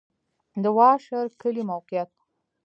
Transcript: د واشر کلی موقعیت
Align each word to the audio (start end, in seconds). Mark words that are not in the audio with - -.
د 0.63 0.65
واشر 0.77 1.25
کلی 1.41 1.63
موقعیت 1.71 2.11